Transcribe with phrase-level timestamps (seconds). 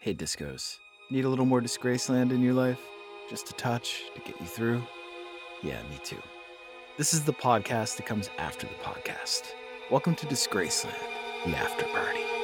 [0.00, 0.76] Hey, discos.
[1.10, 2.80] Need a little more Disgraceland in your life?
[3.30, 4.82] Just a touch to get you through?
[5.62, 6.20] Yeah, me too.
[6.96, 9.52] This is the podcast that comes after the podcast.
[9.88, 10.98] Welcome to Disgraceland,
[11.44, 12.37] the after party.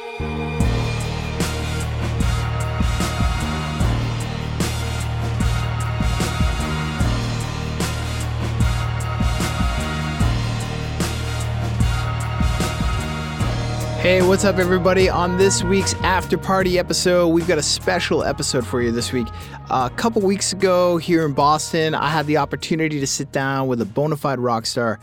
[14.04, 15.08] Hey, what's up, everybody?
[15.08, 19.27] On this week's after party episode, we've got a special episode for you this week.
[19.70, 23.80] a couple weeks ago here in Boston, I had the opportunity to sit down with
[23.80, 25.00] a bona fide rock star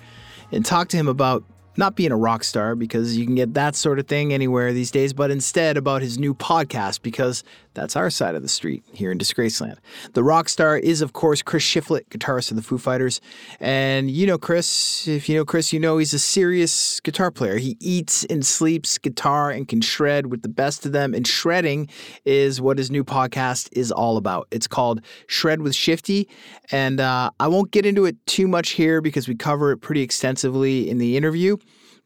[0.51, 1.43] and talk to him about
[1.77, 4.91] not being a rock star because you can get that sort of thing anywhere these
[4.91, 9.11] days, but instead about his new podcast because that's our side of the street here
[9.11, 9.77] in Disgraceland.
[10.13, 13.21] The rock star is, of course, Chris Shiflett, guitarist of the Foo Fighters.
[13.61, 17.57] And you know Chris, if you know Chris, you know he's a serious guitar player.
[17.57, 21.13] He eats and sleeps guitar and can shred with the best of them.
[21.13, 21.87] And shredding
[22.25, 24.47] is what his new podcast is all about.
[24.51, 26.27] It's called Shred with Shifty.
[26.71, 30.01] And uh, I won't get into it too much here because we cover it pretty
[30.01, 31.55] extensively in the interview.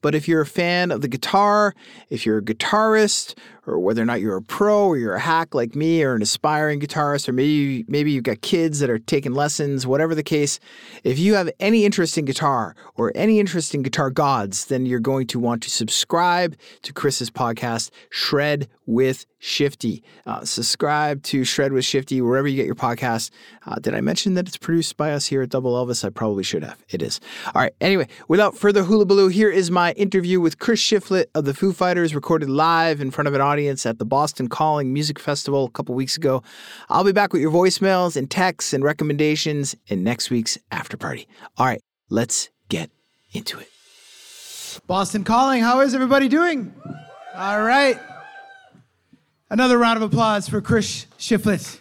[0.05, 1.73] But if you're a fan of the guitar,
[2.11, 3.33] if you're a guitarist,
[3.67, 6.21] or whether or not you're a pro or you're a hack like me or an
[6.21, 10.59] aspiring guitarist, or maybe maybe you've got kids that are taking lessons, whatever the case,
[11.03, 14.99] if you have any interest in guitar or any interest in guitar gods, then you're
[14.99, 20.03] going to want to subscribe to Chris's podcast, Shred with Shifty.
[20.25, 23.31] Uh, subscribe to Shred with Shifty wherever you get your podcast.
[23.65, 26.05] Uh, did I mention that it's produced by us here at Double Elvis?
[26.05, 26.83] I probably should have.
[26.89, 27.19] It is.
[27.47, 27.73] All right.
[27.81, 32.13] Anyway, without further hullabaloo, here is my interview with Chris Shiflett of the Foo Fighters,
[32.13, 35.95] recorded live in front of an audience at the Boston Calling Music Festival a couple
[35.95, 36.43] weeks ago.
[36.89, 41.27] I'll be back with your voicemails and texts and recommendations in next week's after party.
[41.57, 42.89] All right, let's get
[43.31, 43.69] into it.
[44.87, 46.73] Boston Calling, how is everybody doing?
[47.35, 47.99] All right.
[49.49, 51.79] Another round of applause for Chris Shiflett.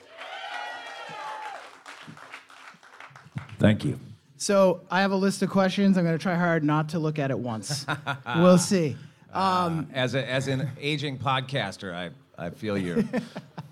[3.58, 3.98] Thank you.
[4.44, 5.96] So I have a list of questions.
[5.96, 7.86] I'm going to try hard not to look at it once.
[8.36, 8.94] we'll see.
[9.32, 13.02] Um, As a, as an aging podcaster, I, I feel your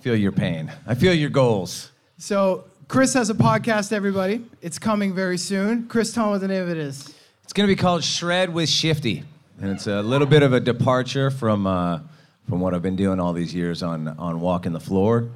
[0.01, 0.73] feel your pain.
[0.87, 1.91] I feel your goals.
[2.17, 4.47] so Chris has a podcast, everybody.
[4.63, 5.89] It's coming very soon.
[5.89, 7.15] Chris, tell me what the name of it is.
[7.45, 9.25] It's going to be called Shred with Shifty,
[9.61, 12.01] and it's a little bit of a departure from uh,
[12.49, 15.29] from what I've been doing all these years on on walking the floor.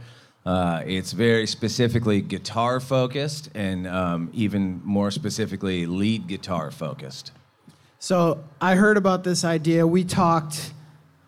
[0.46, 7.32] Uh, it's very specifically guitar focused, and um, even more specifically, lead guitar focused.
[7.98, 9.84] So I heard about this idea.
[9.84, 10.72] We talked,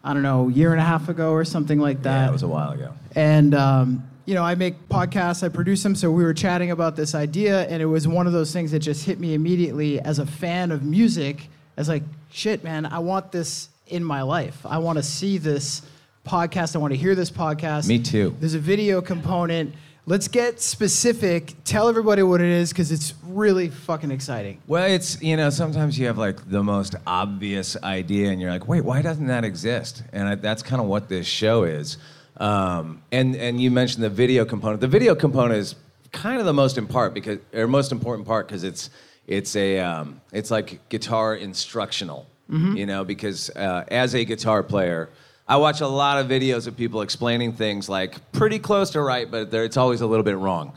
[0.04, 2.26] I don't know, a year and a half ago or something like that.
[2.26, 2.92] Yeah, it was a while ago.
[3.16, 6.94] And um, you know, I make podcasts, I produce them, so we were chatting about
[6.94, 10.20] this idea, and it was one of those things that just hit me immediately as
[10.20, 11.48] a fan of music.
[11.76, 14.64] As like, shit, man, I want this in my life.
[14.64, 15.82] I want to see this
[16.28, 16.76] podcast.
[16.76, 17.88] I want to hear this podcast.
[17.88, 18.36] Me too.
[18.38, 19.74] There's a video component.
[20.04, 21.54] Let's get specific.
[21.64, 24.60] Tell everybody what it is because it's really fucking exciting.
[24.66, 28.68] Well, it's you know sometimes you have like the most obvious idea, and you're like,
[28.68, 30.02] wait, why doesn't that exist?
[30.12, 31.98] And I, that's kind of what this show is.
[32.38, 34.80] Um, and and you mentioned the video component.
[34.80, 35.74] The video component is
[36.12, 38.90] kind of the most important because or most important part because it's
[39.26, 42.26] it's a um, it's like guitar instructional.
[42.50, 45.10] You know, because uh, as a guitar player.
[45.48, 49.30] I watch a lot of videos of people explaining things like pretty close to right,
[49.30, 50.76] but it's always a little bit wrong.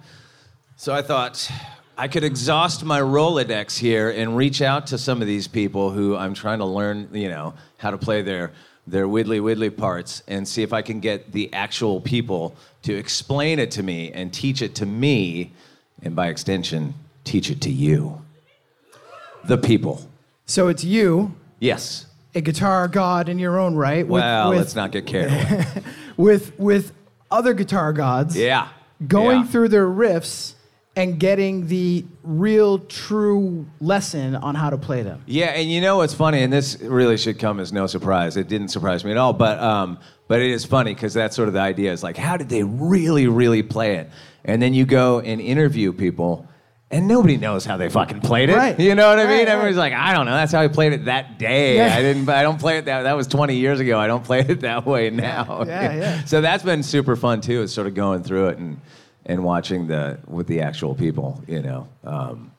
[0.77, 1.51] So I thought
[1.97, 6.15] I could exhaust my Rolodex here and reach out to some of these people who
[6.15, 8.53] I'm trying to learn, you know, how to play their
[8.87, 13.59] their widdly widdly parts and see if I can get the actual people to explain
[13.59, 15.51] it to me and teach it to me
[16.01, 16.93] and by extension
[17.23, 18.21] teach it to you.
[19.43, 20.09] The people.
[20.45, 22.07] So it's you, Yes.
[22.35, 24.05] A guitar god in your own right.
[24.07, 25.65] with- Well, with, let's not get carried away.
[26.17, 26.91] with with
[27.29, 28.35] other guitar gods.
[28.37, 28.67] Yeah.
[29.07, 29.47] Going Yeah.
[29.47, 30.53] through their riffs
[30.95, 35.21] and getting the real true lesson on how to play them.
[35.25, 38.35] Yeah, and you know what's funny, and this really should come as no surprise.
[38.35, 39.97] It didn't surprise me at all, but um,
[40.27, 41.93] but it is funny because that's sort of the idea.
[41.93, 44.09] Is like, how did they really, really play it?
[44.43, 46.45] And then you go and interview people,
[46.91, 48.55] and nobody knows how they fucking played it.
[48.55, 48.79] Right.
[48.79, 49.31] You know what I mean?
[49.31, 49.47] Right, right.
[49.47, 50.33] Everybody's like, I don't know.
[50.33, 51.77] That's how I played it that day.
[51.77, 51.95] Yeah.
[51.95, 52.27] I didn't.
[52.29, 53.03] I don't play it that.
[53.03, 53.97] That was 20 years ago.
[53.99, 55.63] I don't play it that way now.
[55.65, 56.23] Yeah, yeah.
[56.25, 57.61] so that's been super fun too.
[57.61, 58.79] Is sort of going through it and
[59.25, 61.43] and watching the with the actual people.
[61.47, 61.87] You know.
[62.03, 62.51] Um,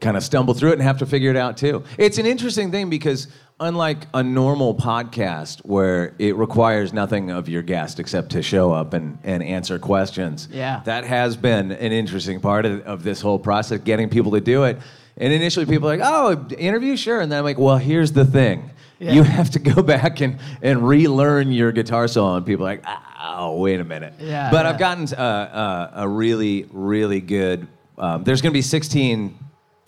[0.00, 1.82] kind of stumble through it and have to figure it out too.
[1.96, 3.26] It's an interesting thing because
[3.60, 8.92] unlike a normal podcast where it requires nothing of your guest except to show up
[8.94, 10.80] and, and answer questions, Yeah.
[10.84, 14.64] that has been an interesting part of, of this whole process, getting people to do
[14.64, 14.78] it.
[15.16, 17.20] And initially people are like, oh, interview, sure.
[17.20, 18.70] And then I'm like, well, here's the thing.
[18.98, 22.84] you have to go back and, and relearn your guitar solo, and people are like,
[23.22, 24.14] oh, wait a minute.
[24.18, 24.70] Yeah, but yeah.
[24.70, 27.68] I've gotten uh, uh, a really, really good.
[27.98, 29.38] Um, there's going to be 16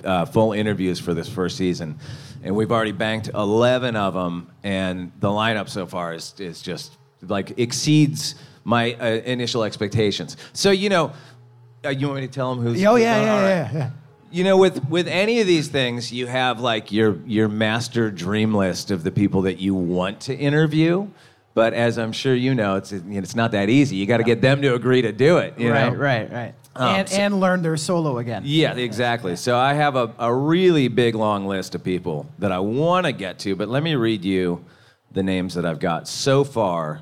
[0.05, 1.99] uh, full interviews for this first season,
[2.47, 6.97] and we've already banked 11 of them, and the lineup so far is is just
[7.23, 10.37] like exceeds my uh, initial expectations.
[10.53, 11.13] So you know,
[11.85, 12.83] uh, you want me to tell them who's?
[12.85, 13.49] Oh who's yeah, yeah, All right.
[13.49, 13.91] yeah, yeah.
[14.31, 18.55] You know, with with any of these things, you have like your your master dream
[18.55, 21.09] list of the people that you want to interview.
[21.57, 23.97] But as I'm sure you know, it's it's not that easy.
[23.97, 25.59] You got to get them to agree to do it.
[25.59, 25.99] You right, know?
[25.99, 26.55] right, right.
[26.75, 28.43] Um, and so- and learn their solo again.
[28.45, 29.37] Yeah, exactly.
[29.37, 33.13] So I have a, a really big long list of people that I want to
[33.13, 34.67] get to, but let me read you
[35.13, 37.01] the names that I've got so far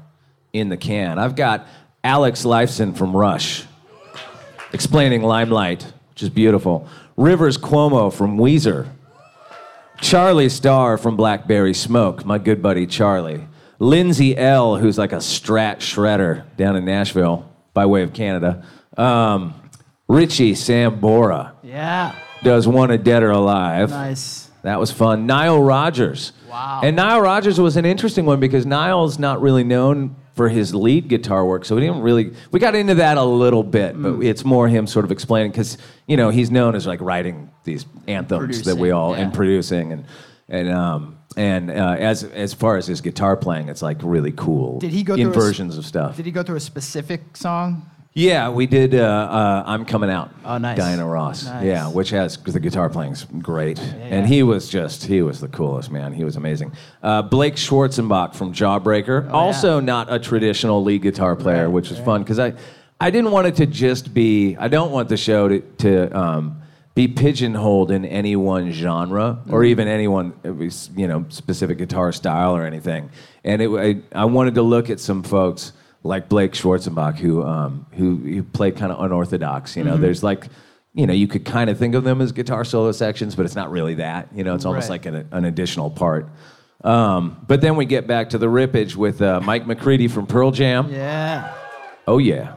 [0.53, 1.19] in the can.
[1.19, 1.67] I've got
[2.05, 3.65] Alex Lifeson from Rush
[4.73, 6.87] explaining Limelight, which is beautiful.
[7.17, 8.87] Rivers Cuomo from Weezer.
[10.01, 13.49] Charlie Starr from Blackberry Smoke, my good buddy Charlie.
[13.79, 18.65] Lindsay Ell, who's like a strat shredder down in Nashville by way of Canada.
[18.97, 19.55] Um,
[20.09, 22.12] Richie Sambora Yeah.
[22.43, 23.91] does Wanted Dead or Alive.
[23.91, 24.50] Nice.
[24.62, 25.26] That was fun.
[25.26, 26.32] Nile Rodgers.
[26.50, 26.81] Wow.
[26.82, 31.06] And Nile Rodgers was an interesting one because Nile's not really known for his lead
[31.09, 32.32] guitar work, so we didn't really.
[32.50, 34.25] We got into that a little bit, but Mm.
[34.25, 35.79] it's more him sort of explaining because
[36.09, 39.23] you know he's known as like writing these anthems that we Producing, all yeah.
[39.23, 40.05] and producing and
[40.49, 44.78] and um and uh, as as far as his guitar playing, it's like really cool.
[44.78, 46.16] Did he go through a inversions of stuff?
[46.16, 47.90] Did he go through a specific song?
[48.16, 48.94] Yeah, we did.
[48.94, 50.31] Uh, uh, I'm coming out.
[50.44, 50.76] Oh, nice.
[50.78, 51.46] Diana Ross.
[51.46, 51.64] Nice.
[51.64, 54.26] Yeah, which has the guitar playing's great, and yeah.
[54.26, 56.12] he was just he was the coolest man.
[56.12, 56.72] He was amazing.
[57.02, 61.90] Uh, Blake Schwarzenbach from Jawbreaker, also not a traditional lead guitar player, Oh, Right, which
[61.90, 62.52] was fun because I
[63.00, 64.56] I didn't want it to just be.
[64.56, 66.16] I don't want the show to to.
[66.16, 66.60] Um,
[66.94, 69.67] be pigeonholed in any one genre or Mm.
[69.67, 70.52] even any one uh,
[70.96, 73.11] you know specific guitar style or anything
[73.44, 73.69] and it,
[74.14, 75.73] I, I wanted to look at some folks
[76.05, 80.02] like Blake Schwarzenbach who um, who, who play kind of unorthodox you know Mm-hmm.
[80.02, 80.46] there's like
[80.94, 83.56] you know you could kind of think of them as guitar solo sections but it's
[83.56, 85.05] not really that you know it's almost Right.
[85.05, 86.29] like an, an additional part
[86.85, 90.50] um, but then we get back to the rippage with uh, Mike McCready from Pearl
[90.50, 91.52] Jam Yeah.
[92.06, 92.56] Oh, yeah.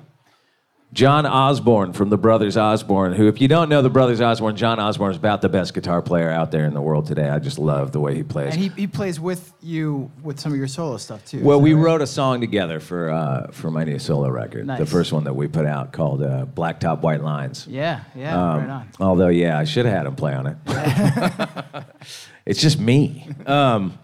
[0.93, 4.79] John Osborne from the Brothers Osborne, who, if you don't know the Brothers Osborne, John
[4.79, 7.27] Osborne is about the best guitar player out there in the world today.
[7.29, 8.53] I just love the way he plays.
[8.53, 11.43] And he, he plays with you with some of your solo stuff too.
[11.43, 11.83] well, we right?
[11.83, 15.35] wrote a song together for, uh, for my new solo record, the first one that
[15.35, 17.67] we put out called uh, Blacktop White Lines.
[17.69, 18.89] Yeah, yeah, Um, right on.
[19.01, 20.57] Although, yeah, I should have had him play on it.
[22.45, 23.27] it's just me.
[23.45, 23.99] Um,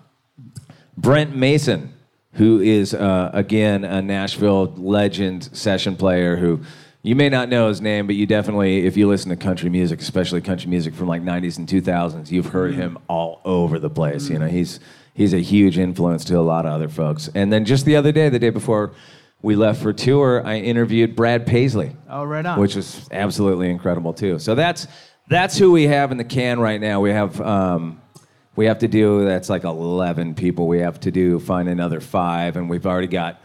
[0.97, 1.93] Brent Mason,
[2.33, 6.62] who is, uh, again, a Nashville legend session player who
[7.03, 10.00] you may not know his name, but you definitely, if you listen to country music,
[10.01, 14.30] especially country music from like 90s and 2000s, you've heard him all over the place.
[14.30, 14.80] You know, he's,
[15.13, 17.30] he's a huge influence to a lot of other folks.
[17.35, 18.94] And then just the other day, the day before
[19.41, 22.57] we left for tour, I interviewed Brad Paisley Oh, right on.
[22.57, 24.39] which is absolutely incredible too.
[24.39, 24.88] So that's
[25.27, 27.01] that's who we have in the can right now.
[27.01, 28.01] We have um,
[28.55, 30.67] we have to do that's like eleven people.
[30.67, 33.41] We have to do find another five, and we've already got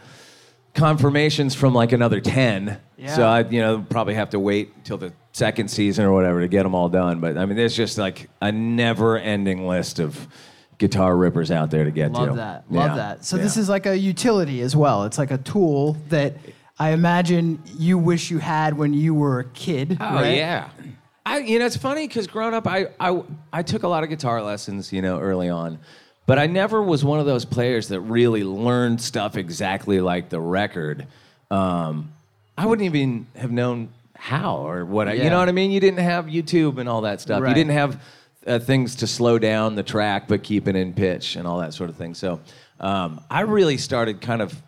[0.73, 2.79] confirmations from like another ten.
[2.97, 3.15] Yeah.
[3.15, 6.47] So I you know probably have to wait until the second season or whatever to
[6.47, 7.19] get them all done.
[7.19, 10.27] But I mean, there's just like a never-ending list of
[10.77, 12.19] guitar rippers out there to get to.
[12.21, 12.63] Love that.
[12.69, 12.95] Love Yeah.
[12.95, 13.25] that.
[13.25, 15.03] So this is like a utility as well.
[15.05, 16.35] It's like a tool that
[16.77, 19.97] I imagine you wish you had when you were a kid.
[19.99, 20.37] Oh right?
[20.37, 20.69] yeah.
[21.29, 23.21] I you know it's funny because growing up I, I
[23.53, 25.77] I took a lot of guitar lessons you know early on,
[26.25, 30.39] but I never was one of those players that really learned stuff exactly like the
[30.39, 31.05] record.
[31.51, 32.13] Um,
[32.57, 35.71] I wouldn't even have known how or what I, you know what I mean.
[35.71, 37.41] You didn't have YouTube and all that stuff.
[37.41, 37.49] Right.
[37.49, 38.03] You didn't have
[38.47, 41.75] uh, things to slow down the track but keep it in pitch and all that
[41.75, 42.15] sort of thing.
[42.15, 42.41] So
[42.79, 44.59] um, I really started kind of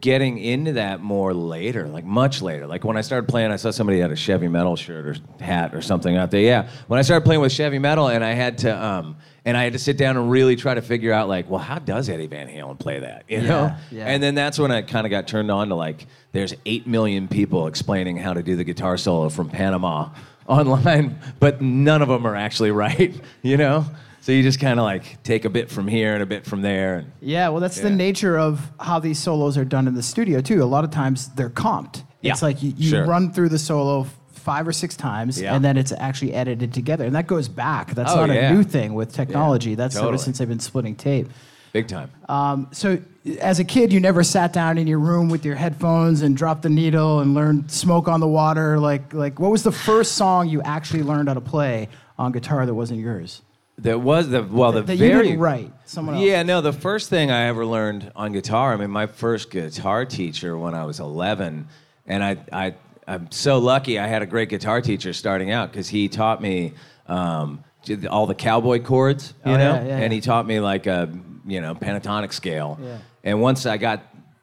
[0.00, 2.66] getting into that more later, like much later.
[2.66, 5.74] Like when I started playing, I saw somebody had a Chevy Metal shirt or hat
[5.74, 6.40] or something out there.
[6.40, 9.64] Yeah, when I started playing with Chevy Metal, and I had to, um, and I
[9.64, 12.26] had to sit down and really try to figure out, like, well, how does Eddie
[12.26, 13.24] Van Halen play that?
[13.28, 13.74] You know?
[13.90, 14.06] yeah.
[14.06, 17.28] And then that's when I kind of got turned on to like, there's eight million
[17.28, 20.10] people explaining how to do the guitar solo from Panama
[20.46, 23.14] online, but none of them are actually right.
[23.42, 23.86] You know?
[24.26, 26.60] So you just kind of like take a bit from here and a bit from
[26.60, 26.96] there.
[26.96, 30.40] And, Yeah, well, that's the nature of how these solos are done in the studio
[30.40, 30.64] too.
[30.64, 32.02] A lot of times they're comped.
[32.22, 32.32] Yeah.
[32.32, 33.06] It's like you, you sure.
[33.06, 35.54] run through the solo five or six times, Yeah.
[35.54, 37.94] and then it's actually edited together, and that goes back.
[37.94, 38.50] That's Oh, not yeah.
[38.50, 39.76] a new thing with technology.
[39.76, 40.18] That's ever totally.
[40.24, 41.28] since they've been splitting tape.
[41.72, 42.10] Big time.
[42.28, 42.98] Um, so,
[43.40, 46.62] as a kid, you never sat down in your room with your headphones and dropped
[46.62, 50.48] the needle and learned "Smoke on the Water." Like, like what was the first song
[50.48, 53.42] you actually learned how to play on guitar that wasn't yours?
[53.78, 55.70] There was the well the that you very didn't write.
[55.84, 56.24] Someone else.
[56.24, 60.06] Yeah, no, the first thing I ever learned on guitar, I mean, my first guitar
[60.06, 61.68] teacher when I was 11,
[62.06, 62.74] and I, I,
[63.06, 66.72] I'm so lucky I had a great guitar teacher starting out because he taught me
[67.06, 67.62] um,
[68.10, 71.08] all the cowboy chords, you Oh, know, yeah, yeah, and he taught me like a,
[71.46, 72.78] you know, pentatonic scale.
[72.82, 72.98] Yeah.
[73.24, 74.02] And once I got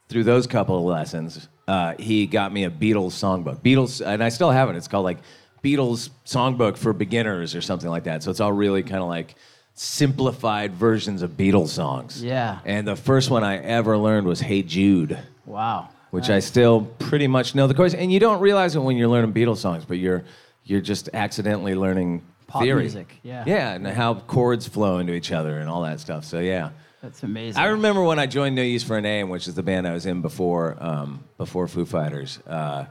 [0.09, 3.61] through those couple of lessons, uh, he got me a Beatles songbook.
[3.61, 4.75] Beatles, and I still have it.
[4.75, 5.17] It's called like
[5.63, 8.21] Beatles Songbook for Beginners or something like that.
[8.23, 9.35] So it's all really kind of like
[9.75, 12.23] simplified versions of Beatles songs.
[12.23, 12.59] Yeah.
[12.65, 15.89] And the first one I ever learned was Hey Jude, Wow.
[16.11, 17.93] which I still pretty much know the chords.
[17.93, 20.23] And you don't realize it when you're learning Beatles songs, but you're
[20.65, 22.81] you're just accidentally learning Pop theory.
[22.81, 23.43] music, yeah.
[23.45, 26.23] Yeah, and how chords flow into each other and all that stuff.
[26.25, 26.69] So yeah.
[27.01, 27.61] That's amazing.
[27.61, 29.91] I remember when I joined No Use for a Name, which is the band I
[29.93, 32.39] was in before um, before Foo Fighters.
[32.47, 32.85] Uh,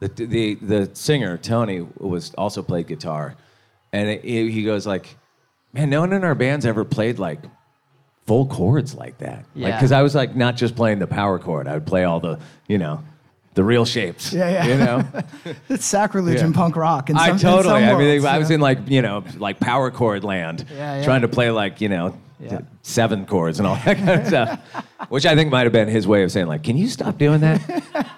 [0.00, 3.34] the, the the singer Tony was also played guitar,
[3.92, 5.16] and it, he goes like,
[5.72, 7.40] "Man, no one in our band's ever played like
[8.26, 9.76] full chords like that." Yeah.
[9.76, 12.38] because I was like not just playing the power chord; I would play all the
[12.68, 13.02] you know
[13.54, 14.34] the real shapes.
[14.34, 14.66] Yeah, yeah.
[14.66, 15.08] You know.
[15.70, 16.46] it's sacrilege Yeah.
[16.46, 17.08] in punk rock.
[17.08, 17.62] In some, I in totally.
[17.64, 18.54] some I mean, worlds, I was know?
[18.56, 21.04] in like you know like power chord land, Yeah, yeah.
[21.04, 22.60] trying to play like you know Yeah.
[22.82, 24.60] seven chords and all that kind of stuff,
[25.08, 27.40] which I think might have been his way of saying like, "Can you stop doing
[27.40, 27.62] that?"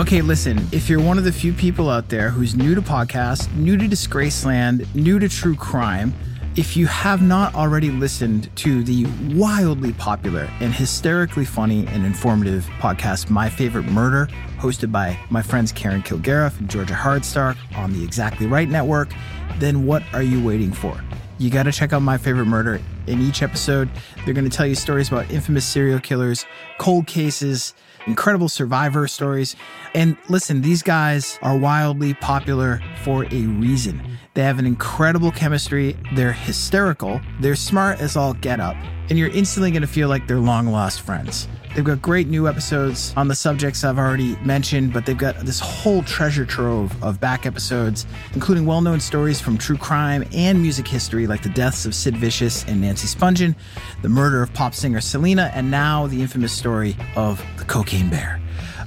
[0.00, 3.54] Okay, listen, if you're one of the few people out there who's new to podcasts,
[3.54, 6.14] new to Disgraceland, new to true crime,
[6.56, 9.04] if you have not already listened to the
[9.34, 14.26] wildly popular and hysterically funny and informative podcast, My Favorite Murder,
[14.56, 19.12] hosted by my friends Karen Kilgariff and Georgia Hardstark on the Exactly Right Network,
[19.58, 20.98] then what are you waiting for?
[21.36, 22.80] You got to check out My Favorite Murder.
[23.06, 23.90] In each episode,
[24.24, 26.46] they're going to tell you stories about infamous serial killers,
[26.78, 27.74] cold cases,
[28.06, 29.56] incredible survivor stories.
[29.94, 34.18] And listen, these guys are wildly popular for a reason.
[34.34, 38.76] They have an incredible chemistry, they're hysterical, they're smart as all get up,
[39.08, 41.48] and you're instantly going to feel like they're long lost friends.
[41.74, 45.60] They've got great new episodes on the subjects I've already mentioned, but they've got this
[45.60, 50.88] whole treasure trove of back episodes, including well known stories from true crime and music
[50.88, 53.54] history, like the deaths of Sid Vicious and Nancy Spungen,
[54.02, 58.40] the murder of pop singer Selena, and now the infamous story of the Cocaine Bear.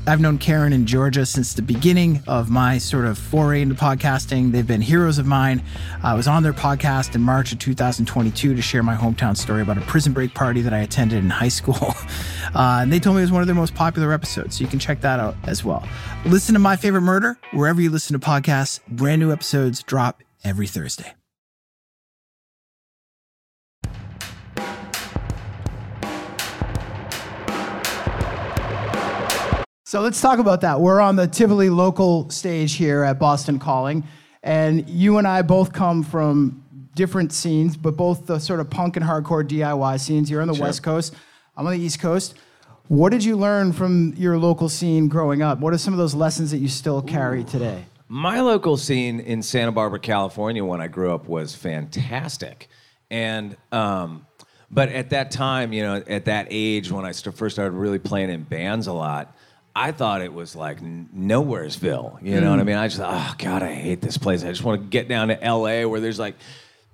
[0.05, 4.51] I've known Karen and Georgia since the beginning of my sort of foray into podcasting.
[4.51, 5.63] They've been heroes of mine.
[6.03, 9.77] I was on their podcast in March of 2022 to share my hometown story about
[9.77, 11.95] a prison break party that I attended in high school.
[12.53, 14.69] Uh, and they told me it was one of their most popular episodes, so you
[14.69, 15.83] can check that out as well.
[16.24, 18.79] Listen to My Favorite Murder wherever you listen to podcasts.
[18.88, 21.13] Brand new episodes drop every Thursday.
[29.93, 30.81] So let's talk about that.
[30.81, 34.03] We're on the Tivoli local stage here at Boston Calling,
[34.41, 38.97] and you and I both come from different scenes, but both the sort of punk
[38.97, 40.31] and hardcore DIY scenes.
[40.31, 40.65] You're on the Sure.
[40.65, 41.13] West Coast,
[41.55, 42.33] I'm on the East Coast.
[42.88, 45.59] What did you learn from your local scene growing up?
[45.59, 47.85] What are some of those lessons that you still carry today?
[48.07, 52.67] My local scene in Santa Barbara, California, when I grew up, was fantastic,
[53.12, 54.25] and um,
[54.71, 58.00] but at that time, you know, at that age when I st- first started really
[58.00, 59.35] playing in bands a lot,
[59.75, 62.22] I thought it was like nowheresville.
[62.22, 62.75] You know what I mean?
[62.75, 64.44] I just thought, oh god, I hate this place.
[64.44, 65.86] I just want to get down to L.A.
[65.86, 66.36] where there's like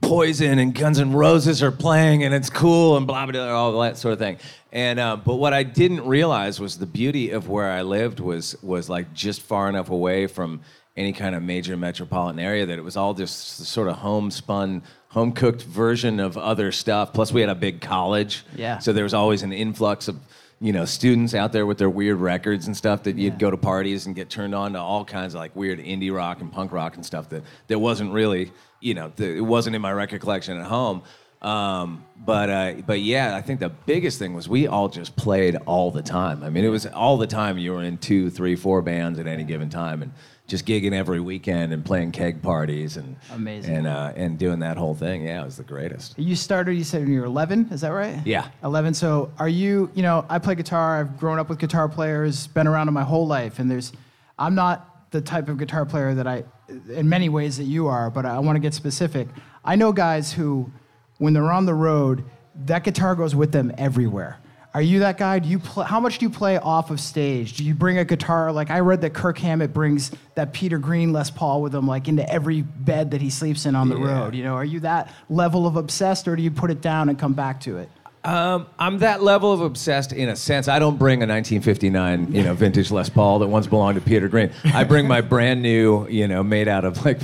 [0.02, 3.80] Poison and Guns N' Roses are playing and it's cool and blah blah blah, all
[3.82, 4.38] that sort of thing.
[4.72, 8.56] And uh, but what I didn't realize was the beauty of where I lived was
[8.64, 10.62] was like just far enough away from
[10.96, 15.32] any kind of major metropolitan area that it was all just sort of homespun, home
[15.32, 17.14] cooked version of other stuff.
[17.14, 18.80] Plus, we had a big college, Yeah.
[18.80, 20.18] So there was always an influx of
[20.62, 23.40] you know students out there with their weird records and stuff that you'd Yeah.
[23.40, 26.42] go to parties and get turned on to all kinds of like weird indie rock
[26.42, 28.52] and punk rock and stuff that that wasn't really
[28.82, 31.02] you know the, it wasn't in my record collection at home.
[31.42, 35.56] Um, but uh, but yeah i think the biggest thing was we all just played
[35.66, 36.44] all the time.
[36.44, 39.28] I mean it was all the time you were in two three four bands at
[39.28, 40.02] any given time.
[40.02, 40.12] And
[40.50, 43.76] just gigging every weekend and playing keg parties and Amazing.
[43.78, 46.84] and uh, and doing that whole thing yeah it was the greatest You started, you
[46.84, 48.20] said when you were 11, is that right?
[48.26, 48.50] Yeah.
[48.64, 48.94] 11.
[48.96, 52.68] So are you, you know, I play guitar, I've grown up with guitar players, been
[52.68, 53.94] around it my whole life, and there's,
[54.38, 56.44] I'm not the type of guitar player that I,
[56.90, 59.28] in many ways that you are, but I want to get specific.
[59.64, 60.72] I know guys who,
[61.20, 62.24] when they're on the road,
[62.66, 64.40] that guitar goes with them everywhere.
[64.74, 65.40] Are you that guy?
[65.40, 67.54] Do you play, how much do you play off of stage?
[67.58, 68.52] Do you bring a guitar?
[68.52, 72.08] Like I read that Kirk Hammett brings that Peter Green Les Paul with him, like
[72.08, 74.20] into every bed that he sleeps in on the Yeah.
[74.20, 74.36] road.
[74.36, 77.18] You know, are you that level of obsessed, or do you put it down and
[77.18, 77.90] come back to it?
[78.24, 80.68] Um, I'm that level of obsessed in a sense.
[80.68, 84.28] I don't bring a 1959, you know, vintage Les Paul that once belonged to Peter
[84.28, 84.52] Green.
[84.66, 87.20] I bring my brand new, you know, made out of like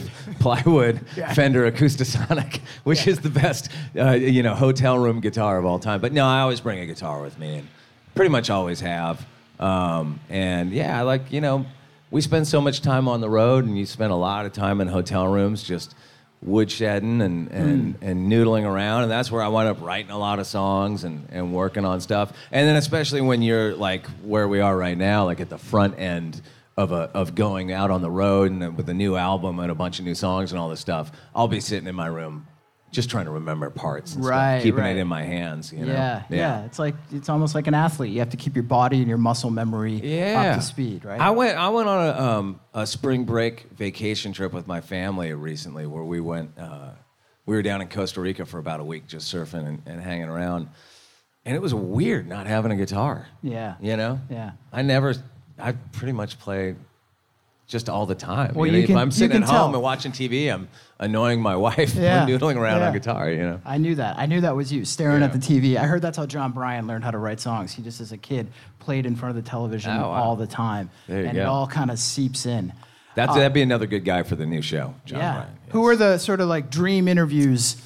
[0.46, 1.02] plywood
[1.34, 6.00] Fender Acoustasonic, which is the best, uh, you know, hotel room guitar of all time.
[6.00, 7.68] But no, I always bring a guitar with me, and
[8.14, 9.26] pretty much always have.
[9.60, 11.66] Um, and yeah, I like, you know,
[12.12, 14.82] we spend so much time on the road, and you spend a lot of time
[14.82, 15.96] in hotel rooms just
[16.48, 19.02] woodshedding and, and, and noodling around.
[19.02, 22.02] And that's where I wound up writing a lot of songs and, and working on
[22.02, 22.34] stuff.
[22.52, 25.98] And then, especially when you're like where we are right now, like at the front
[25.98, 26.40] end
[26.78, 29.76] of, a, of going out on the road and with a new album and a
[29.76, 32.48] bunch of new songs and all this stuff, I'll be sitting in my room
[32.92, 34.96] just trying to remember parts and Right, stuff, keeping right.
[34.96, 35.74] it in my hands.
[35.74, 35.92] You know?
[35.92, 38.12] Yeah, yeah, It's like it's almost like an athlete.
[38.12, 40.52] You have to keep your body and your muscle memory yeah.
[40.54, 41.20] up to speed, right?
[41.20, 45.34] I went I went on a, um, a spring break vacation trip with my family
[45.34, 46.52] recently, where we went.
[46.58, 46.92] Uh,
[47.46, 50.30] we were down in Costa Rica for about a week, just surfing and, and hanging
[50.30, 50.70] around,
[51.46, 53.28] and it was weird not having a guitar.
[53.44, 53.76] Yeah.
[53.82, 54.20] you know.
[54.30, 54.52] Yeah.
[54.72, 55.16] I never.
[55.60, 56.76] I pretty much play
[57.68, 58.54] just all the time.
[58.54, 59.74] Well, you know, you if can- I'm sitting at home tell.
[59.74, 60.68] and watching TV, I'm
[61.00, 62.88] annoying my wife Yeah, noodling around yeah.
[62.88, 63.30] on guitar.
[63.32, 63.62] You know.
[63.66, 64.20] I knew that.
[64.20, 65.76] I knew that was you staring at the TV.
[65.78, 67.74] I heard that's how John Bryan learned how to write songs.
[67.74, 68.48] He just, as a kid,
[68.80, 70.12] played in front of the television Oh, wow.
[70.24, 72.72] all the time, and it all kind of seeps in.
[73.16, 75.34] That's, that'd be another good guy for the new show, John Uh, yeah.
[75.36, 75.58] Bryan.
[75.70, 77.78] Who are the sort of like dream interviews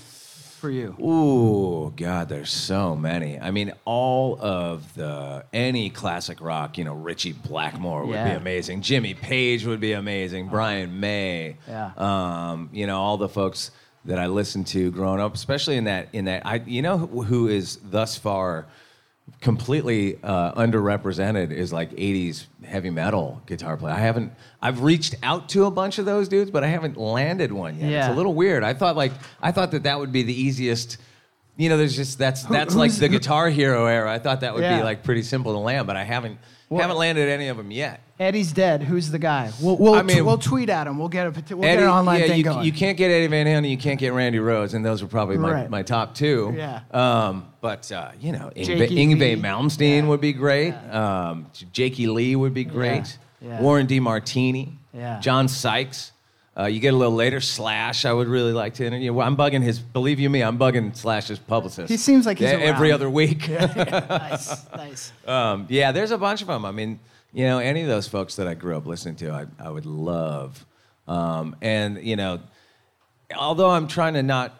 [0.59, 0.95] for you?
[0.99, 3.39] Ooh, God, there's so many.
[3.39, 8.81] I mean, all of the any classic rock, you know, Ritchie Blackmore would be amazing.
[8.81, 10.49] Jimmy Page would be amazing.
[10.49, 11.57] Brian May.
[11.67, 11.91] Yeah.
[11.97, 13.71] Um, you know, all the folks
[14.05, 17.47] that I listened to growing up, especially in that in that I you know who
[17.47, 18.65] is thus far
[19.41, 23.93] completely uh, underrepresented is like 80s heavy metal guitar player.
[23.93, 24.31] I haven't
[24.61, 27.89] I've reached out to a bunch of those dudes, but I haven't landed one yet.
[28.05, 28.63] It's a little weird.
[28.63, 30.97] I thought like I thought that that would be the easiest.
[31.59, 34.11] You know, there's just that's that's like the Guitar Hero era.
[34.11, 34.77] I thought that would Yeah.
[34.77, 36.39] be like pretty simple to land, but I haven't
[36.71, 37.99] haven't landed any of them yet.
[38.17, 38.81] Eddie's dead.
[38.83, 39.51] Who's the guy?
[39.61, 40.97] We'll we'll, I mean- we'll tweet at him.
[40.97, 42.65] We'll get a peti- we'll get an online yeah, thing you, going.
[42.65, 45.37] you can't get Eddie Van Halen, you can't get Randy Rhoads, and those are probably
[45.37, 45.69] my, Right.
[45.69, 46.53] my top two.
[46.55, 46.79] Yeah.
[46.91, 50.07] Um, but uh, you know, Yngwie, Jakey Yngwie Malmsteen Yeah.
[50.07, 50.73] would be great.
[50.91, 53.17] Um, Jakey Lee would be great.
[53.41, 53.59] Yeah.
[53.61, 54.69] Warren DeMartini.
[54.93, 55.19] Yeah.
[55.19, 56.11] John Sykes.
[56.59, 58.03] Uh, you get a little later, Slash.
[58.03, 59.13] I would really like to interview.
[59.13, 59.79] Well, I'm bugging his.
[59.79, 61.89] Believe you me, I'm bugging Slash's publicist.
[61.89, 63.47] He seems like he's Yeah, every other week.
[63.49, 65.13] nice, nice.
[65.25, 66.65] Um, yeah, there's a bunch of them.
[66.65, 66.99] I mean,
[67.31, 69.85] you know, any of those folks that I grew up listening to, I, I would
[69.85, 70.65] love.
[71.07, 72.41] Um, and you know,
[73.37, 74.53] although I'm trying to not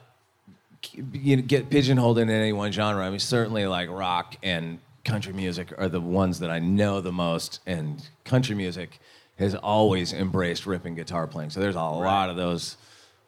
[1.11, 5.33] you know, get pigeonholed in any one genre, I mean, certainly like rock and country
[5.33, 8.99] music are the ones that I know the most, and country music
[9.39, 11.49] has always embraced ripping guitar playing.
[11.49, 12.77] So there's a lot of those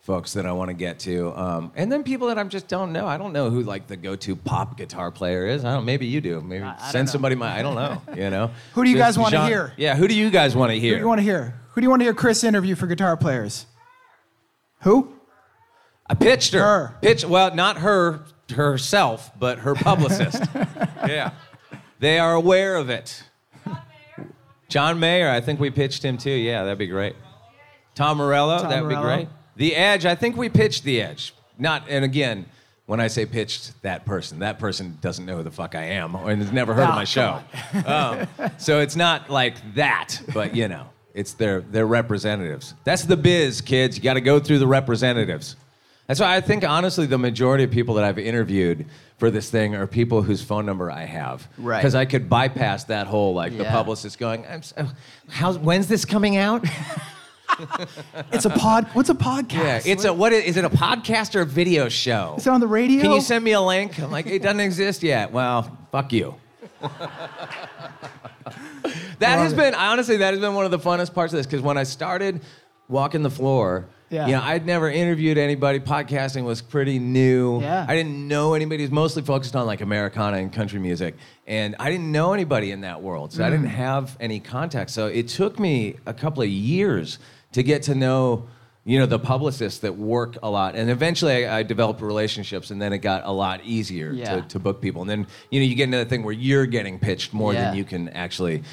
[0.02, 2.91] folks that I want to get to, um, and then people that I just don't
[2.91, 3.08] know.
[3.08, 5.63] I don't know who like the go-to pop guitar player is.
[5.63, 5.86] I don't.
[5.86, 6.41] Maybe you do.
[6.41, 7.58] Maybe I don't send somebody my.
[7.58, 8.02] I don't know.
[8.15, 8.52] You know.
[8.74, 9.74] Who do you guys wanna hear?
[9.78, 9.95] Yeah.
[9.95, 10.95] Who do you guys want to Who hear?
[10.95, 11.60] do you want to hear?
[11.71, 13.65] Who do you want to hear Chris interview for guitar players?
[14.82, 15.13] Who?
[16.10, 16.60] I pitched her.
[16.60, 16.97] Her.
[17.02, 20.43] Pitch well, not her herself, but her publicist.
[20.56, 21.32] yeah.
[22.00, 23.24] They are aware of it.
[24.71, 26.31] John Mayer, I think we pitched him too.
[26.31, 27.15] Yeah, that'd be great.
[27.93, 29.27] Tom Morello, Tom that would be great.
[29.57, 31.34] The Edge, I think we pitched The Edge.
[31.60, 32.45] Not, and again,
[32.86, 36.15] when I say pitched that person, that person doesn't know who the fuck I am
[36.15, 37.41] and has never heard of Oh, my show.
[37.86, 42.73] Um, so it's not like that, but you know, it's their, their representatives.
[42.86, 43.97] That's the biz, kids.
[43.97, 45.57] You got to go through the representatives.
[46.12, 48.86] That's why I think, honestly, the majority of people that I've interviewed
[49.17, 51.47] for this thing are people whose phone number I have.
[51.58, 51.78] Right.
[51.78, 53.71] Because I could bypass that whole, like, the Yeah.
[53.71, 54.88] publicist going, I'm so,
[55.30, 56.65] how's, when's this coming out?
[58.32, 58.88] It's a pod.
[58.93, 59.86] What's a podcast?
[59.86, 62.36] Yeah, it's a what is, is it a podcast or a video show?
[62.38, 63.02] Is it on the radio?
[63.02, 64.00] Can you send me a link?
[64.00, 65.32] I'm like, it doesn't exist yet.
[65.32, 66.36] Well, fuck you.
[66.82, 66.97] that
[69.19, 71.78] has been honestly that has been one of the funnest parts of this because when
[71.78, 72.41] I started
[72.88, 74.26] walking the floor, Yeah.
[74.28, 75.80] you know, I'd never interviewed anybody.
[75.80, 77.62] Podcasting was pretty new.
[77.62, 77.86] Yeah.
[77.88, 78.84] I didn't know anybody.
[78.84, 81.15] It was mostly focused on like Americana and country music,
[81.47, 83.52] and I didn't know anybody in that world, so I Mm.
[83.52, 84.89] didn't have any contact.
[84.91, 87.19] So it took me a couple of years
[87.54, 88.47] to get to know.
[88.84, 92.82] You know the publicists that work a lot, and eventually I, I developed relationships, and
[92.82, 94.38] then it got a lot easier Yeah.
[94.38, 95.02] to, to book people.
[95.02, 97.65] And then you know you get into the thing where you're getting pitched more Yeah.
[97.69, 98.63] than you can actually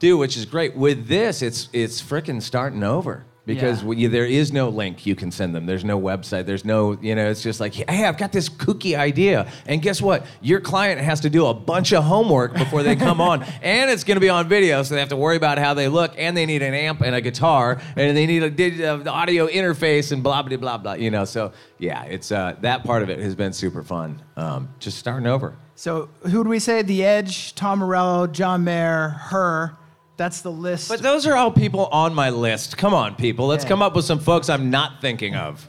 [0.00, 0.76] do, which is great.
[0.76, 4.08] With this, it's it's freaking starting over because Yeah.
[4.08, 5.66] there is no link you can send them.
[5.66, 6.46] There's no website.
[6.46, 7.28] There's no you know.
[7.28, 10.24] It's just like hey, I've got this kooky idea, and guess what?
[10.40, 14.04] Your client has to do a bunch of homework before they come on, and it's
[14.04, 16.36] going to be on video, so they have to worry about how they look, and
[16.36, 20.10] they need an amp and a guitar, and they need a dig- uh, audio interface
[20.12, 20.94] and blah blah blah blah.
[20.94, 24.22] You know, so yeah, it's uh, that part of it has been super fun.
[24.36, 25.54] Um, just starting over.
[25.76, 26.82] So who do we say?
[26.82, 29.76] The Edge, Tom Morello, John Mayer, her.
[30.16, 30.88] That's the list.
[30.88, 32.76] But those are all people on my list.
[32.76, 33.46] Come on, people.
[33.46, 33.68] Let's Yeah.
[33.70, 35.66] come up with some folks I'm not thinking of.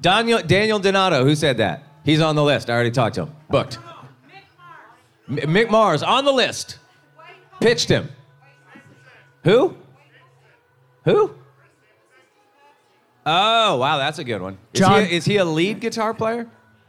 [0.00, 1.82] Daniel, Daniel Donato, who said that?
[2.04, 2.68] He's on the list.
[2.70, 3.32] I already talked to him.
[3.50, 3.78] Booked.
[5.28, 6.78] M- Mick Mars on the list.
[7.60, 8.08] Pitched him.
[9.44, 9.74] Who?
[11.04, 11.34] Who?
[13.26, 14.56] Oh, wow, that's a good one.
[14.72, 16.46] Is, John- he, a, is he a lead guitar player?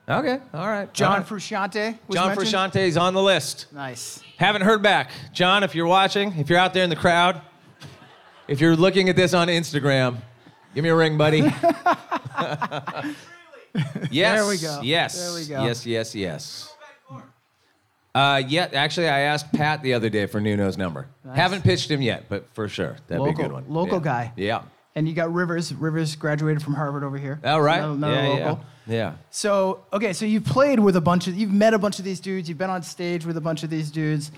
[0.09, 0.91] Okay, all right.
[0.91, 1.23] John.
[1.23, 1.97] Frusciante.
[2.11, 2.75] John mentioned?
[2.77, 3.67] is on the list.
[3.71, 4.23] Nice.
[4.37, 5.11] Haven't heard back.
[5.33, 7.41] John, if you're watching, if you're out there in the crowd,
[8.47, 10.17] if you're looking at this on Instagram,
[10.73, 11.39] give me a ring, buddy.
[11.39, 13.15] yes.
[14.11, 14.81] There we go.
[14.81, 15.19] Yes.
[15.19, 15.63] There we go.
[15.63, 16.75] Yes, yes, yes.
[18.15, 21.07] Uh, yeah, actually, I asked Pat the other day for Nuno's number.
[21.23, 21.35] Nice.
[21.35, 23.65] Haven't pitched him yet, but for sure, that'd be a good one.
[23.69, 24.03] local Yeah.
[24.03, 24.33] guy.
[24.35, 24.61] Yeah.
[24.95, 25.71] And you got Rivers.
[25.71, 27.39] Rivers graduated from Harvard over here.
[27.43, 27.77] All right.
[27.77, 28.59] Another, another yeah, local.
[28.63, 28.63] yeah.
[28.89, 29.13] Yeah.
[29.29, 32.19] So okay, so you've played with a bunch of, you've met a bunch of these
[32.19, 34.31] dudes, you've been on stage with a bunch of these dudes.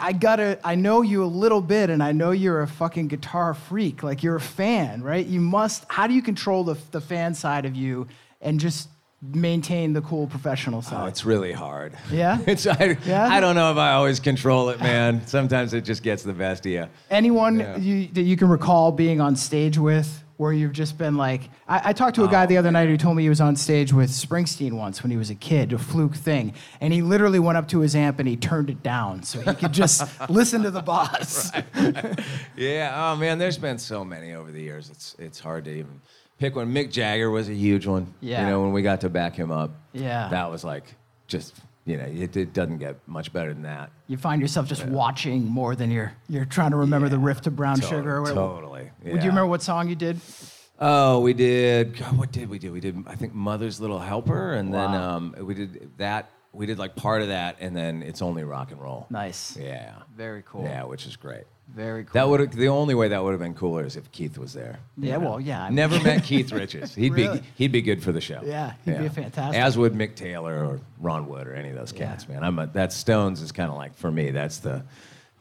[0.00, 3.52] I gotta, I know you a little bit, and I know you're a fucking guitar
[3.52, 4.02] freak.
[4.02, 5.26] Like you're a fan, right?
[5.26, 5.84] You must.
[5.88, 8.06] How do you control the the fan side of you
[8.40, 8.88] and just
[9.22, 11.02] maintain the cool professional side?
[11.02, 11.94] Oh, it's really hard.
[12.10, 12.38] Yeah?
[12.46, 13.28] it's I, Yeah?
[13.28, 15.24] I don't know if I always control it, man.
[15.26, 16.86] Sometimes it just gets the best of you.
[17.10, 17.76] Anyone Yeah.
[17.76, 21.90] you, that you can recall being on stage with, where you've just been like, I,
[21.90, 23.54] I talked to a guy Oh, the other night who told me he was on
[23.56, 27.38] stage with Springsteen once when he was a kid, a fluke thing, and he literally
[27.38, 30.62] went up to his amp and he turned it down so he could just listen
[30.64, 31.52] to the boss.
[32.56, 32.92] Yeah.
[33.12, 34.90] Oh man, there's been so many over the years.
[34.90, 36.00] It's it's hard to even
[36.38, 36.72] pick one.
[36.74, 38.12] Mick Jagger was a huge one.
[38.20, 38.42] Yeah.
[38.44, 39.70] You know, when we got to back him up.
[39.92, 40.28] Yeah.
[40.28, 40.84] That was like
[41.28, 43.90] just you know, it, it doesn't get much better than that.
[44.06, 47.50] You find yourself just watching more than you're you're trying to remember the riff to
[47.50, 48.16] Brown To- Sugar.
[48.16, 48.40] Or whatever.
[49.04, 50.20] Do you remember what song you did?
[50.78, 51.96] Oh, we did.
[51.96, 52.72] God, what did we do?
[52.72, 53.04] We did.
[53.06, 56.30] I think Mother's Little Helper, and then um, we did that.
[56.52, 59.06] We did like part of that, and then it's only rock and roll.
[59.08, 59.56] Nice.
[59.56, 59.94] Yeah.
[60.16, 60.64] Very cool.
[60.64, 61.44] Yeah, which is great.
[61.74, 62.12] Very cool.
[62.12, 64.78] That would the only way that would have been cooler is if Keith was there.
[64.98, 66.94] Yeah, well, yeah, I mean- Never met Keith Richards.
[66.94, 67.38] He'd Really?
[67.38, 68.42] be he'd be good for the show.
[68.44, 69.58] Yeah, he'd be fantastic.
[69.62, 72.42] As would Mick Taylor or Ron Wood or any of those cats, man.
[72.44, 74.30] I'm a, that Stones is kind of like for me.
[74.32, 74.82] That's the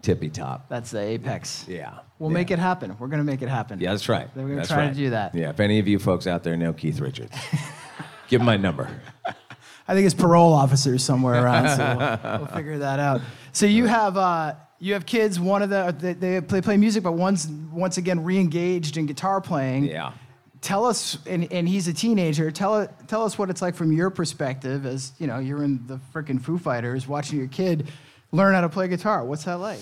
[0.01, 0.67] tippy top.
[0.69, 1.65] That's the apex.
[1.67, 1.99] Yeah.
[2.19, 2.33] We'll yeah.
[2.33, 2.95] make it happen.
[2.99, 3.79] We're gonna make it happen.
[3.79, 4.27] Yeah, that's right.
[4.35, 4.95] We're gonna That's try to right.
[4.95, 5.35] do that.
[5.35, 5.49] Yeah.
[5.49, 7.35] If any of you folks out there know Keith Richards,
[8.27, 8.89] give him my number.
[9.87, 13.21] I think it's parole officers somewhere around, so we'll, we'll figure that out.
[13.51, 15.39] So you have uh, you have kids.
[15.39, 19.41] One of the they, they play, play music, but one's once again re-engaged in guitar
[19.41, 19.85] playing.
[19.85, 20.13] Yeah.
[20.61, 22.51] Tell us, and, and he's a teenager.
[22.51, 25.99] Tell tell us what it's like from your perspective, as you know, you're in the
[26.13, 27.87] freaking Foo Fighters, watching your kid
[28.31, 29.23] learn how to play guitar.
[29.25, 29.79] What's that like?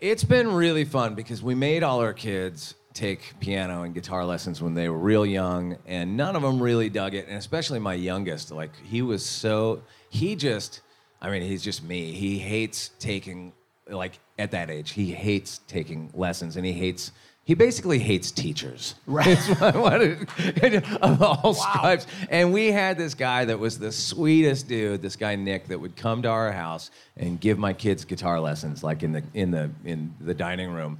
[0.00, 4.60] It's been really fun because we made all our kids take piano and guitar lessons
[4.60, 7.26] when they were real young, and none of them really dug it.
[7.28, 10.80] And especially my youngest, like he was so he just,
[11.20, 12.12] I mean, he's just me.
[12.12, 13.52] He hates taking
[13.88, 14.90] like at that age.
[14.90, 17.12] He hates taking lessons, and he hates.
[17.44, 18.94] He basically hates teachers.
[19.06, 19.26] Right.
[19.26, 20.00] It's what- what
[20.38, 22.06] it- of all stripes.
[22.30, 25.96] And we had this guy that was the sweetest dude, this guy Nick, that would
[25.96, 29.70] come to our house and give my kids guitar lessons, like in the in the
[29.84, 30.98] in the dining room.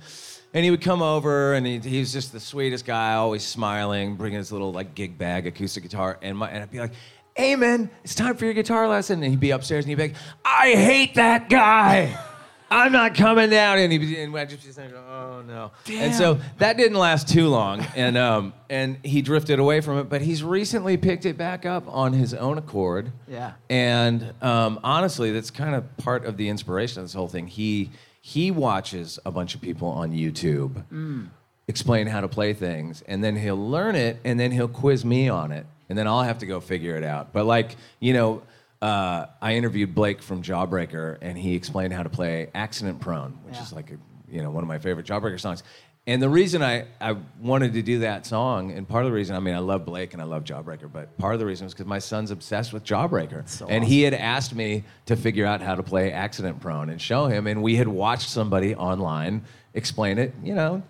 [0.54, 4.16] And he would come over, and he, he was just the sweetest guy, always smiling,
[4.16, 6.92] bringing his little like gig bag acoustic guitar, and my and I'd be like.
[7.40, 9.22] "Amen, it's time for your guitar lesson.
[9.22, 12.14] And he'd be upstairs and he'd be like, I hate that guy.
[12.72, 13.78] I'm not coming down.
[13.78, 15.72] And, he, and I just, oh no.
[15.90, 17.86] And so that didn't last too long.
[17.94, 20.04] And, um, and he drifted away from it.
[20.04, 23.12] But he's recently picked it back up on his own accord.
[23.28, 23.52] Yeah.
[23.68, 27.46] And um, honestly, that's kind of part of the inspiration of this whole thing.
[27.46, 31.28] He, he watches a bunch of people on YouTube
[31.68, 35.28] explain how to play things, and then he'll learn it, and then he'll quiz me
[35.28, 37.32] on it, and then I'll have to go figure it out.
[37.32, 38.42] But like, you know,
[38.82, 43.54] uh, I interviewed Blake from Jawbreaker, and he explained how to play Accident Prone, which
[43.54, 43.62] Yeah.
[43.62, 43.96] is like a,
[44.30, 45.62] you know one of my favorite Jawbreaker songs.
[46.04, 49.36] And the reason I, I wanted to do that song, and part of the reason,
[49.36, 51.74] I mean, I love Blake and I love Jawbreaker, but part of the reason was
[51.74, 53.48] because my son's obsessed with Jawbreaker.
[53.48, 57.00] so and he had asked me to figure out how to play Accident Prone and
[57.00, 60.82] show him, and we had watched somebody online explain it, you know,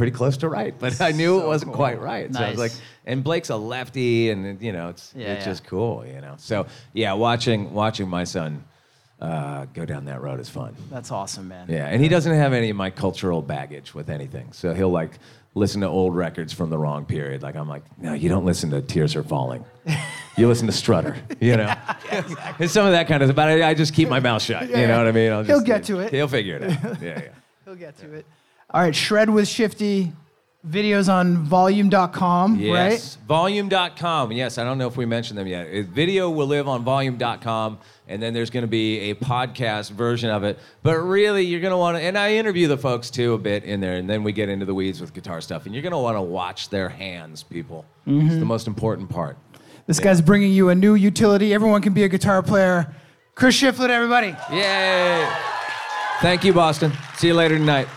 [0.00, 1.76] pretty close to right, but I knew it wasn't cool.
[1.76, 2.32] quite right.
[2.32, 2.72] So I was like,
[3.04, 5.52] and Blake's a lefty, and you know, it's Yeah, it's yeah.
[5.52, 6.36] just cool, you know.
[6.38, 8.64] So yeah, watching watching my son
[9.20, 10.74] uh, go down that road is fun.
[10.90, 11.66] That's awesome, man.
[11.68, 15.18] Yeah, and he doesn't have any of my cultural baggage with anything, so he'll like
[15.54, 17.42] listen to old records from the wrong period.
[17.42, 19.66] Like I'm like, no, you don't listen to Tears Are Falling.
[20.38, 21.74] You listen to Strutter, you know.
[22.58, 23.26] It's some of that kind of.
[23.28, 23.36] Stuff.
[23.36, 24.68] But I, I just keep my mouth shut.
[24.70, 25.30] Yeah, you know what I mean?
[25.30, 26.10] I'll He'll get to it.
[26.10, 27.02] He'll figure it out.
[27.02, 27.28] Yeah, yeah.
[27.66, 28.24] He'll get to it.
[28.72, 30.12] All right, shred with Shifty.
[30.68, 33.16] videos on volume.com, Yes.
[33.16, 33.26] right?
[33.26, 34.30] Volume.com.
[34.30, 35.66] Yes, I don't know if we mentioned them yet.
[35.68, 40.28] It- video will live on volume.com, and then there's going to be a podcast version
[40.28, 40.58] of it.
[40.82, 43.64] But really, you're going to want to, and I interview the folks too a bit
[43.64, 45.64] in there, and then we get into the weeds with guitar stuff.
[45.64, 47.86] And you're going to want to watch their hands, people.
[48.04, 48.38] It's mm-hmm.
[48.38, 49.38] the most important part.
[49.86, 51.54] This guy's bringing you a new utility.
[51.54, 52.94] Everyone can be a guitar player.
[53.34, 54.36] Chris Shiflett, everybody.
[54.52, 55.26] Yay!
[56.20, 56.92] Thank you, Boston.
[57.16, 57.88] See you later tonight.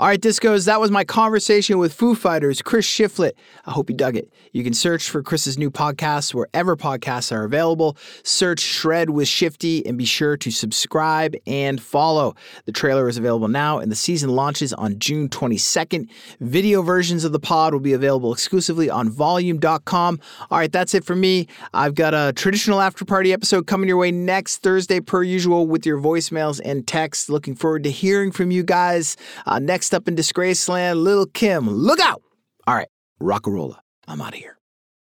[0.00, 3.32] All right, Discos, that was my conversation with Foo Fighters, Chris Shiflett.
[3.66, 4.32] I hope you dug it.
[4.54, 7.98] You can search for Chris's new podcast wherever podcasts are available.
[8.22, 12.34] Search Shred with Shifty and be sure to subscribe and follow.
[12.64, 16.08] The trailer is available now and the season launches on June 22nd.
[16.40, 20.18] Video versions of the pod will be available exclusively on volume.com.
[20.50, 21.46] All right, that's it for me.
[21.74, 25.84] I've got a traditional after party episode coming your way next Thursday, per usual, with
[25.84, 27.28] your voicemails and texts.
[27.28, 29.18] Looking forward to hearing from you guys.
[29.44, 31.68] Uh, next up in disgrace Disgraceland, Lil Kim.
[31.68, 32.22] Look out!
[32.66, 32.88] All right,
[33.20, 33.78] Rockarola.
[34.06, 34.59] I'm out of here.